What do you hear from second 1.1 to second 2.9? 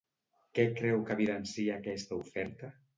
que evidencia aquesta oferta?